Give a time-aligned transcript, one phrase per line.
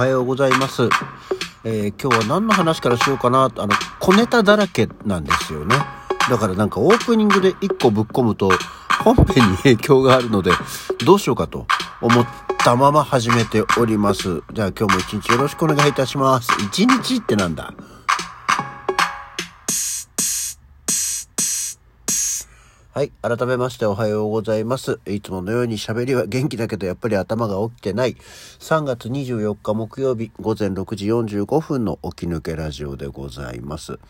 [0.00, 0.88] はようございます。
[1.62, 3.68] えー、今日は何の話からしようかな、あの、
[3.98, 5.76] 小ネタだらけなんですよね。
[6.30, 8.50] だからなんかオープニングで1個ぶっ込むと
[9.04, 10.52] 本編に影響があるので、
[11.04, 11.66] どうしようかと
[12.00, 12.26] 思っ
[12.56, 14.42] たまま始めております。
[14.54, 16.48] じゃあ今日も一日よろしくお願いいたします。
[16.62, 17.74] 一日ってなんだ？
[22.92, 23.12] はい。
[23.22, 24.98] 改めましておはようございます。
[25.06, 28.16] いつものように喋りは元気だけどやっぱり頭が起きてない。
[28.58, 34.00] 3月24日木曜日午前6時45分の起き抜けラジオでございます。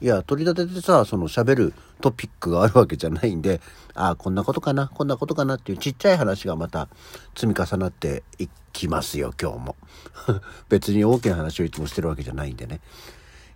[0.00, 3.60] いや、取り立ててさ、その喋るトピックがあるわけじゃないんで、
[3.92, 6.88] ああ、こんなことかな、こんなことかなっていうちっちゃい話がまた
[7.34, 9.76] 積み重なっていきますよ、今日も。
[10.70, 12.80] 別に大きな話をいつもしてるわけじゃないんでね。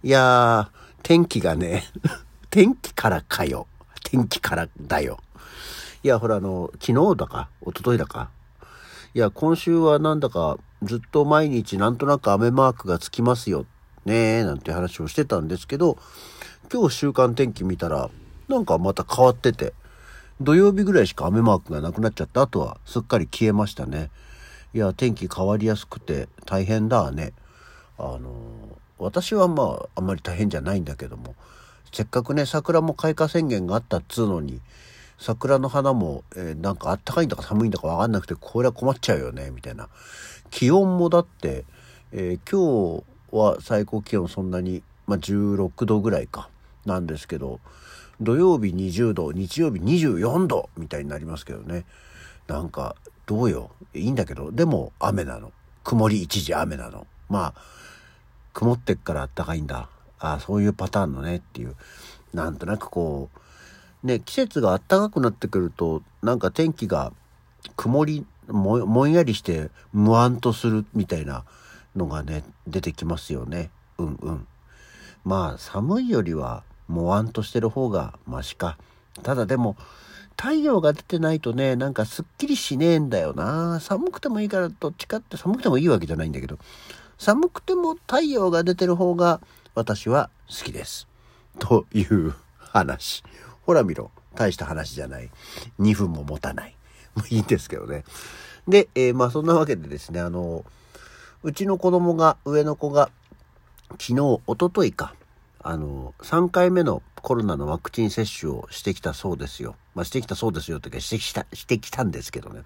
[0.02, 1.84] いやー、天気がね、
[2.50, 3.66] 天気からかよ。
[4.04, 5.18] 天気からだよ。
[6.04, 8.30] いや、ほら、あの、昨日だか、一昨日だか。
[9.14, 13.64] いや、今週はなんだか、ずっと毎日なんとなく雨マークがつきますよ、
[14.04, 15.98] ねー、なんて話をしてたんですけど、
[16.72, 18.10] 今日週間天気見たら、
[18.48, 19.72] なんかまた変わってて、
[20.40, 24.10] 土曜日ぐらいしか雨マークがなくなっちゃった後はすっかり消えましたね。
[24.74, 27.32] いや、天気変わりやすくて大変だね。
[27.96, 28.34] あの、
[28.98, 31.34] 私はまあ、あんまり大変じゃないんだけども、
[31.94, 34.60] せっかくね、桜も開花宣言があったっつうのに、
[35.16, 39.88] 桜の花も、えー、なんかあったかいんだか寒いんだかわかんなくて、これは困っちゃうよね、みたいな。
[40.50, 41.64] 気温もだって、
[42.10, 46.50] えー、今日は最高気温そんなに、まあ、16度ぐらいか、
[46.84, 47.60] なんですけど、
[48.20, 51.84] 土曜日20度、日曜日24度みたいになりますけどね。
[52.48, 53.70] なんか、どうよ。
[53.94, 55.52] いいんだけど、でも雨なの。
[55.84, 57.06] 曇り一時雨なの。
[57.28, 57.62] まあ、
[58.52, 59.88] 曇ってっからあったかいんだ。
[60.18, 61.76] あそういうパターンのねっていう。
[62.32, 63.30] なんとなくこ
[64.02, 67.12] うね季節が暖かくなってくるとなんか天気が
[67.76, 71.44] 曇りもんやりして無安とするみたいな
[71.94, 73.70] のがね出てきますよね。
[73.98, 74.46] うんうん。
[75.24, 78.76] まあ寒いよりはもわんとしてる方がマシか。
[79.22, 79.76] ただでも
[80.36, 83.78] 太陽が出てないとねなんかすっきりしねえんだよな。
[83.80, 86.58] 寒くてもいいからどっちかって寒くてもいいわけじゃないんだけど。
[87.16, 89.40] 寒くても太陽が出てる方が
[89.74, 91.08] 私は好きです。
[91.58, 93.24] という話。
[93.62, 94.12] ほら見ろ。
[94.36, 95.30] 大した話じゃない。
[95.80, 96.76] 2分も持たない。
[97.16, 98.04] もういいんですけどね。
[98.68, 100.64] で、えー、まあそんなわけでですね、あの、
[101.42, 103.10] うちの子供が、上の子が、
[103.98, 105.14] 昨日、おとといか、
[105.60, 109.74] あの、3回目のコロナのワクチン接種をしてきたそうですよ。
[109.96, 112.62] まあしてきたそうですよというか、してきた、してきたんですけどね。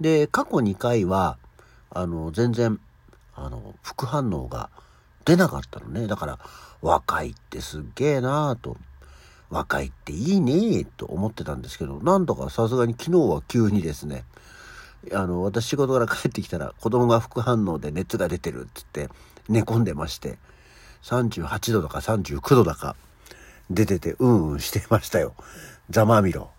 [0.00, 1.36] で、過去2回は、
[1.90, 2.80] あの、全然、
[3.34, 4.70] あの、副反応が
[5.24, 6.06] 出なかったのね。
[6.06, 6.38] だから、
[6.80, 8.76] 若いってすっげえなぁと、
[9.50, 14.24] 若いっていいねと思ってたんですけど、なんとかさすがに昨日は急にですね、
[15.12, 19.08] あの、私仕事から帰ってきたら子供が副反応で熱が出てるっつって
[19.48, 20.38] 寝込んでまして、
[21.02, 22.96] 38度だか39度だか
[23.70, 25.34] 出ててうんうんしてましたよ。
[25.90, 26.50] ざまあみろ。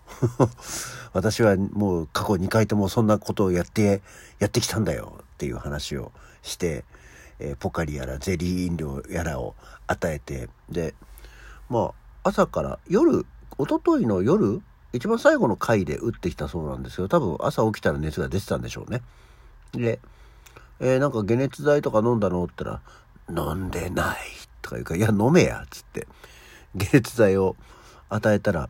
[1.12, 4.02] 私はもう過去2回ともそんなことをやって、
[4.38, 6.84] やってきたんだよっていう話をして、
[7.38, 9.54] え、ポカリやらゼリー飲料やらを
[9.86, 10.94] 与えてで
[11.68, 13.26] まあ朝から夜
[13.58, 14.62] 一昨日の夜
[14.92, 19.02] 一番最後の回で打ってきたそうなんですけど多分朝起きたら熱が出てたんでしょうね。
[19.72, 19.98] で、
[20.80, 22.80] えー、なんか解熱剤とか飲んだのって言っ
[23.26, 24.18] たら「飲んでない」
[24.62, 26.06] とか言うから「いや飲めや」っつって
[26.78, 27.56] 解熱剤を
[28.08, 28.68] 与えたら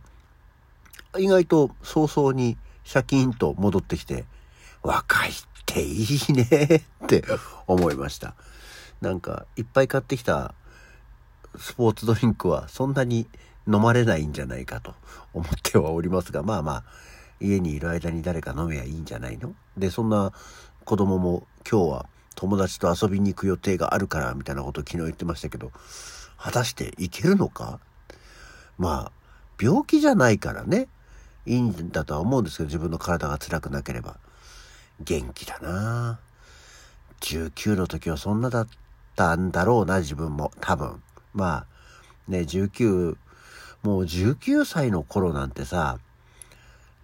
[1.19, 4.25] 意外と早々にシャキーンと戻ってきて
[4.83, 5.33] 「若いっ
[5.67, 7.25] ていいね」って
[7.67, 8.35] 思いました。
[9.05, 10.55] なんかいっぱい買ってきた
[11.59, 13.29] スポーツドリンクはそんなに
[13.67, 14.95] 飲まれないんじゃないかと
[15.35, 16.85] 思ってはおりますが、まあまあ、
[17.39, 19.55] 家にいる間に誰か飲めばいいんじゃないの？
[19.77, 20.33] で、そんな
[20.87, 25.71] 子供も今日は友達と遊びに行く予定があるからみたいなことを昨日言ってましたけど、
[26.39, 27.79] 果たしていけるのか？
[28.79, 29.13] まあ、
[29.61, 30.89] 病気じゃないからね、
[31.45, 34.17] いいんだとは思うんですけど、自分の体が辛くなければ。
[35.01, 36.21] 元気だな。
[37.21, 38.69] 19の時はそんなだっ
[39.17, 40.53] たんだろうな、自分も。
[40.61, 41.03] 多分。
[41.33, 41.67] まあ、
[42.29, 43.17] ね、19、
[43.83, 45.99] もう19歳の頃なんてさ、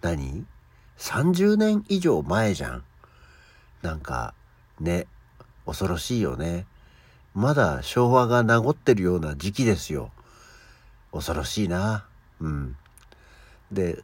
[0.01, 0.45] 何
[0.97, 2.83] ?30 年以上前じゃん。
[3.81, 4.33] なんか、
[4.79, 5.07] ね、
[5.65, 6.65] 恐ろしいよね。
[7.33, 10.11] まだ昭和が名残ってるような時期ですよ。
[11.11, 12.05] 恐ろしいな。
[12.39, 12.75] うん。
[13.71, 14.03] で、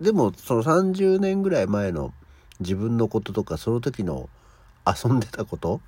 [0.00, 2.12] でもその30年ぐらい前の
[2.60, 4.28] 自分のこととかその時の
[4.86, 5.80] 遊んでたこと？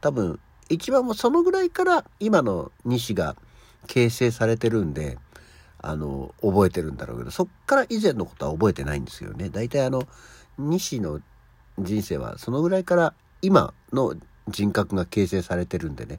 [0.00, 0.38] 多分
[0.68, 3.36] 一番もそのぐらいから今の西が
[3.86, 5.18] 形成されてるんで
[5.80, 9.48] あの覚えてるんだろうけどそっから以前のことは覚えてないんですよね。
[9.48, 10.02] 大体あの
[10.58, 11.20] 西の
[11.78, 14.14] 人生はそのぐらいから今の
[14.48, 16.18] 人格が形成されてるんでね。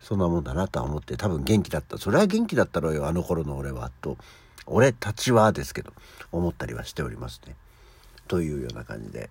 [0.00, 1.98] そんなもんだなとは思って、多分元気だった。
[1.98, 4.16] それは元気だったろうよ、あの頃の俺は、と。
[4.66, 5.92] 俺たちはですけど、
[6.32, 7.56] 思ったりはしておりますね。
[8.26, 9.28] というような感じで。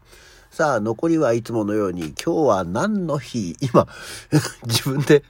[0.58, 3.56] さあ、残りはいつものように、今日は何の日？
[3.62, 3.88] 今、
[4.66, 5.24] 自分で、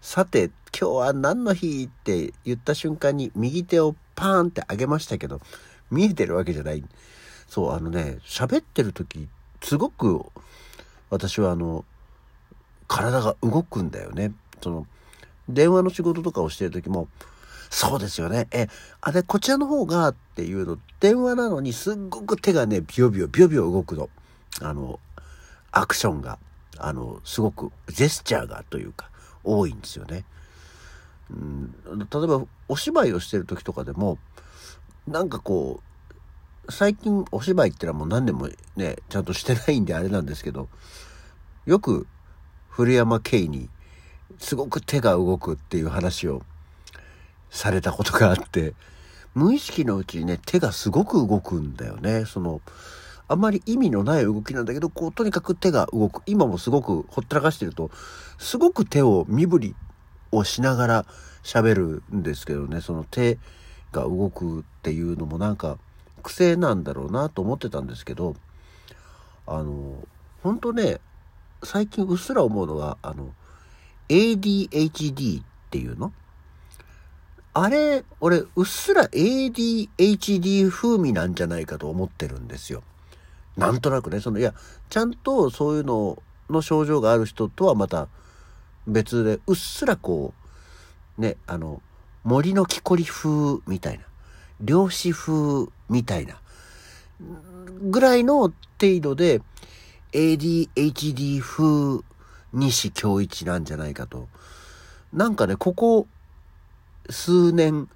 [0.00, 1.82] さて、今日は何の日？
[1.82, 5.42] って言った瞬間に右手をパーンって上げましたけど、
[5.90, 6.82] 見えてるわけじゃない。
[7.50, 9.28] そう、あのね、喋ってる時、
[9.62, 10.24] すごく、
[11.10, 11.84] 私はあの、
[12.88, 14.32] 体が動くんだよね。
[14.62, 14.86] その、
[15.50, 17.08] 電話の仕事とかをしてる時も、
[17.68, 18.48] そうですよね。
[18.52, 18.68] え、
[19.02, 24.08] あれ、こちらの方がっていうの、電話なのにすっごく手がね、ビヨビヨ、ビヨビヨ動くの。
[24.62, 25.00] あの、
[25.72, 26.38] アクションが、
[26.78, 29.10] あの、すごく、ジェスチャーがというか、
[29.44, 30.24] 多いんですよね。
[31.30, 34.18] うん、例えば、お芝居をしてる時とかでも、
[35.06, 35.86] なんかこう、
[36.72, 40.68] 最近お芝居ってのはもう何年もね、ちゃんとしてないんであれなんですけど、
[41.64, 42.06] よく
[42.68, 43.68] 古山圭に
[44.38, 46.42] すごく手が動くっていう話を
[47.50, 48.74] されたことがあって、
[49.34, 52.24] 無意識のうちにね、手がすごく動くんだよね。
[52.24, 52.60] その、
[53.28, 56.22] あんまり意味のない動きなんだけど、こう、とにかく手が動く。
[56.26, 57.90] 今もすごくほったらかしてると、
[58.38, 59.74] すごく手を身振り
[60.32, 61.06] をしながら
[61.42, 63.38] 喋るんですけどね、その手
[63.92, 65.78] が動くっていうのもなんか
[66.22, 68.36] 癖なんだろうなと思ってたんですけど、
[69.46, 69.96] あの、
[70.42, 71.00] 本当ね、
[71.62, 73.32] 最近うっすら思うのが、あの、
[74.08, 76.12] ADHD っていうの？
[77.54, 82.82] あれ、俺、うっすら ADHD 風味なんじゃないかと思ってるんですよ。
[83.56, 84.54] なんとなくね、その、いや、
[84.90, 88.08] ちゃんとそういうのの症状がある人とはまた
[88.86, 90.34] 別で、うっすらこ
[91.18, 91.80] う、ね、あの、
[92.24, 94.04] 森の木こり風みたいな、
[94.60, 96.40] 漁師風みたいな、
[97.82, 98.54] ぐらいの程
[99.00, 99.40] 度で、
[100.12, 102.02] ADHD 風
[102.52, 104.28] 西京一なんじゃないかと。
[105.12, 106.06] なんかね、ここ
[107.10, 107.88] 数年、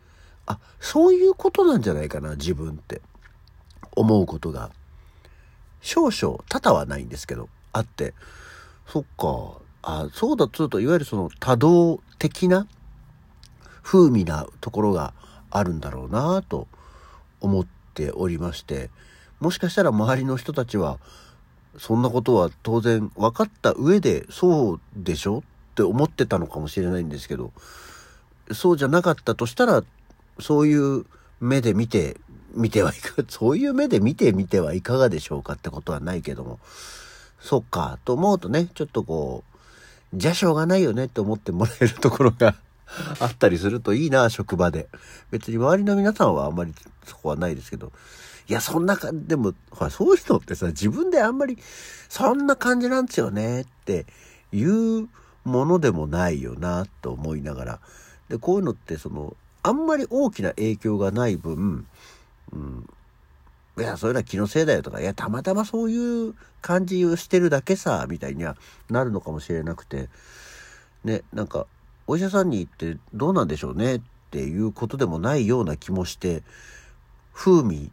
[0.46, 3.02] あ、そういうことなんじゃないかな、自分って。
[3.96, 4.70] 思うことが、
[5.80, 8.14] 少々、多々はないんですけど、あって、
[8.86, 12.66] そっか、あ、そうだとすると、いわゆるその多動的な
[13.82, 15.14] 風味なところが
[15.50, 16.68] あるんだろうなと
[17.40, 18.90] 思っておりまして、
[19.40, 20.98] もしかしたら周りの人たちは、
[21.78, 27.52] そんなことは当然分かった上で、そうでしょって思ってたのかもしれないんですけど、
[28.52, 29.82] そうじゃなかったとしたら、
[30.40, 31.06] そういう
[31.40, 32.16] 目で見て、
[32.54, 36.58] 見てはいか、 そういう目で見てみてはいかがでしょうかってことはないけども、
[37.40, 39.50] そっか、と思うとね、ちょっとこう、
[40.14, 42.56] じゃしょうがないよねって思ってもらえるところが
[43.20, 44.88] あったりするといいな、職場で。
[45.30, 46.74] 別に周りの皆さんはあんまり
[47.06, 47.92] そこはないですけど、
[48.48, 51.58] いや、そんな感じ、でも、ほら、そういうのってさ、自分であんまり、
[52.08, 54.06] そんな感じなんですよねって
[54.52, 55.08] いう
[55.44, 57.80] ものでもないよな、と思いながら、
[58.28, 61.86] で、こういうのってその、あんまり大きな影響がない分、
[62.52, 62.88] うん、
[63.78, 68.56] いや、それは気のせいだよとか、いや、たまたまそういう感じをしてるだけさ、みたいには
[68.88, 70.08] なるのかもしれなくて、
[71.04, 71.66] ね、なんか、
[72.06, 74.00] お医者さんに行ってどうなんでしょうねっ
[74.30, 76.42] ていうことでもないような気もして、
[77.32, 77.90] 風味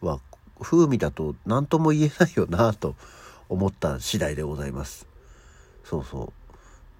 [0.00, 0.20] は、
[0.60, 2.94] 風味だと何とも言えないよなと
[3.48, 5.06] 思った次第でございます。
[5.84, 6.32] そうそ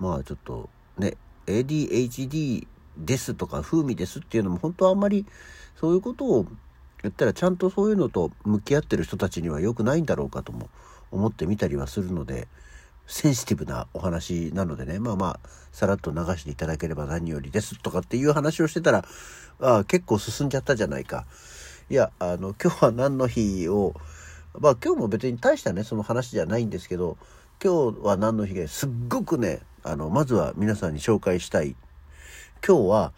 [0.01, 0.03] う。
[0.03, 5.27] まあちょっとね、ADHD ですとか風味ですっていうのも本当はあんまり
[5.77, 6.47] そういうことを
[7.03, 10.69] 言ったらちゃんとそういうのと向き合ってる人たちには良くないんだろうかとも
[11.11, 12.49] 思ってみたりはするので
[13.07, 14.99] センシティブなお話なのでね。
[14.99, 17.79] まあまあさらっと流していただければ何よりです。
[17.81, 19.05] とかっていう話をしてたら
[19.61, 21.27] ああ結構進んじゃったじゃないか。
[21.91, 23.95] いやあの今日は何の日を
[24.59, 27.19] まあ今日も別に大したねその話じゃないんですけど
[27.63, 31.75] 今日は何の日ですっごくねあのまずは皆さんに紹介したい。
[32.67, 33.13] 今日は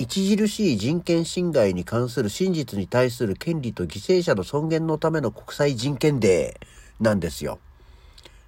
[0.00, 7.58] 著しい人権侵害に関する真実に対する権利と犠牲者の尊厳のための国際人権デーなんですよ。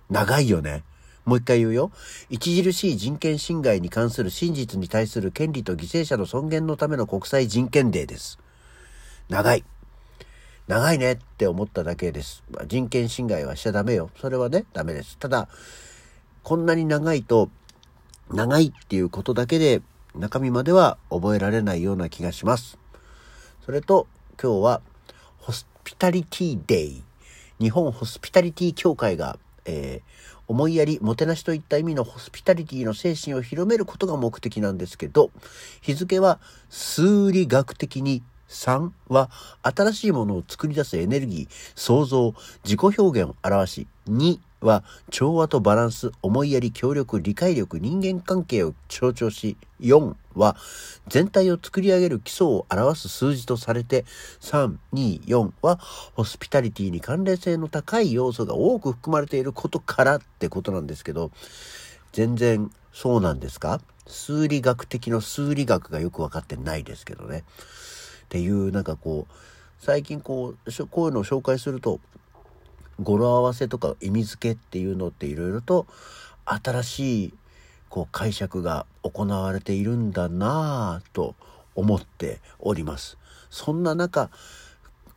[0.08, 0.82] 長いよね。
[1.26, 1.92] もう一回言うよ。
[2.32, 8.38] 著しい人権侵害に関する真実に対する権利と犠牲者の尊厳のための国際人権デーです。
[9.28, 9.62] 長い。
[10.68, 12.42] 長いねって思っただけです。
[12.66, 14.10] 人権侵害はしちゃダメよ。
[14.18, 15.18] それはね、ダメです。
[15.18, 15.48] ただ、
[16.42, 17.50] こんなに長いと、
[18.30, 19.82] 長いっていうことだけで
[20.14, 22.78] 中身までは覚えられないような気がします。
[23.64, 24.06] それと
[24.42, 24.80] 今日は
[25.38, 27.02] ホスピタリティデイ
[27.62, 35.30] 日本ホスピタリティ協会が、えー、思いやり、もてなしといった意味のホスピタリティの精神を広めることが目的なんですけど、
[35.80, 36.40] 日付は
[36.70, 39.30] 数理学的に3は
[39.62, 50.56] 新しいものを作り出すエネルギー、創造、自己表現を表し、2は調和とバランス、思いやり、協力、理解力、人間関係を象徴し、4は
[51.08, 54.04] 全体を作り上げる基礎を表す数字とされて、
[54.40, 55.76] 3、2、4は
[56.14, 61.30] ホスピタリティに関連性の高い要素が多く含まれていることからってことなんですけど、
[62.12, 63.80] 全然そうなんですか？
[64.06, 67.44] 数理学的の数理学がよくわかってないですけどね。
[68.24, 69.34] っていうなんかこう、
[69.78, 72.00] 最近こう、こういうのを紹介すると、
[73.02, 75.86] 語呂合わせとか意味付けっていうのっていろいろと
[76.44, 77.34] 新しい
[77.88, 81.34] こう解釈が行われているんだなぁと
[81.74, 83.18] 思っております。
[83.50, 84.30] そんな中、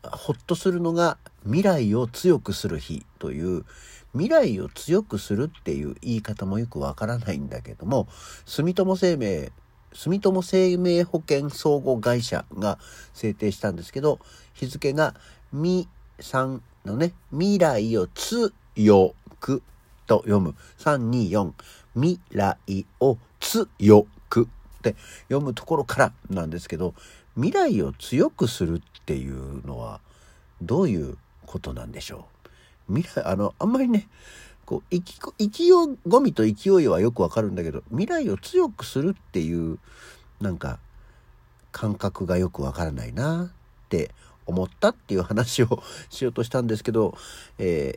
[0.03, 3.65] ほっとするのが未来を強くする日という
[4.13, 8.07] 未来を強くするっていう言い方もよくわからないんだけども
[8.45, 9.51] 住友生命
[9.93, 12.77] 住友生命保険相互会社が
[13.13, 14.19] 制定したんですけど
[14.53, 15.15] 日付が
[15.51, 15.87] 「み」
[16.19, 18.51] さんのね、未来を強
[19.39, 19.61] く
[20.07, 20.55] と読む。
[20.79, 21.53] 324、
[21.95, 24.95] 未来を強くって
[25.29, 26.93] 読むところからなんですけど、
[27.35, 29.99] 未来を強くするっていうのは
[30.61, 32.27] どういうことなんでしょ
[32.89, 32.93] う？
[32.95, 34.07] 未来、あの、あんまりね、
[34.65, 39.79] こう、意気込みと勢いはよくわかるんだけど、未来を強くするっていう、
[40.39, 40.79] なんか、
[41.71, 43.51] 感覚がよくわからないなっ
[43.89, 44.11] て
[44.45, 47.17] 思ったっていう話をしようとしたんですけど、
[47.57, 47.95] え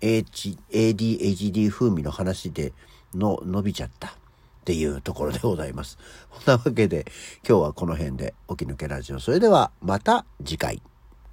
[0.00, 2.72] ー、ADHD 風味の話で
[3.14, 4.12] の伸びちゃったっ
[4.64, 5.98] ていうところでございます。
[6.44, 7.06] そんなわけで
[7.46, 9.20] 今日はこの辺で起き抜けラジオ。
[9.20, 10.82] それではまた次回。